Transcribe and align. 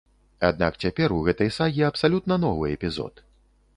Аднак 0.47 0.79
цяпер 0.85 1.13
у 1.17 1.21
гэтай 1.29 1.51
сагі 1.59 1.85
абсалютна 1.91 2.39
новы 2.47 2.65
эпізод. 2.79 3.27